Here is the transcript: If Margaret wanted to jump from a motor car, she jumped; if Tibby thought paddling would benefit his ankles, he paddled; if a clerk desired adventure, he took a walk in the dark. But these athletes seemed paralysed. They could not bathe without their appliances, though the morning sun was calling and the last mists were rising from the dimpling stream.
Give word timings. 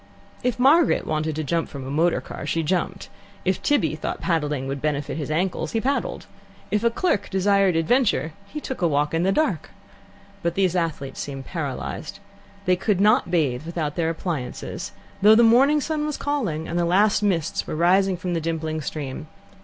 If 0.41 0.57
Margaret 0.57 1.05
wanted 1.05 1.35
to 1.35 1.43
jump 1.43 1.69
from 1.69 1.85
a 1.85 1.91
motor 1.91 2.21
car, 2.21 2.47
she 2.47 2.63
jumped; 2.63 3.07
if 3.45 3.61
Tibby 3.61 3.93
thought 3.93 4.19
paddling 4.19 4.67
would 4.67 4.81
benefit 4.81 5.15
his 5.15 5.29
ankles, 5.29 5.73
he 5.73 5.79
paddled; 5.79 6.25
if 6.71 6.83
a 6.83 6.89
clerk 6.89 7.29
desired 7.29 7.75
adventure, 7.75 8.33
he 8.47 8.59
took 8.59 8.81
a 8.81 8.87
walk 8.87 9.13
in 9.13 9.21
the 9.21 9.31
dark. 9.31 9.69
But 10.41 10.55
these 10.55 10.75
athletes 10.75 11.19
seemed 11.19 11.45
paralysed. 11.45 12.19
They 12.65 12.75
could 12.75 12.99
not 12.99 13.29
bathe 13.29 13.63
without 13.67 13.93
their 13.93 14.09
appliances, 14.09 14.91
though 15.21 15.35
the 15.35 15.43
morning 15.43 15.79
sun 15.79 16.07
was 16.07 16.17
calling 16.17 16.67
and 16.67 16.79
the 16.79 16.83
last 16.85 17.21
mists 17.21 17.67
were 17.67 17.75
rising 17.75 18.17
from 18.17 18.33
the 18.33 18.41
dimpling 18.41 18.81
stream. 18.81 19.27